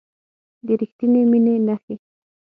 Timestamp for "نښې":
1.67-1.95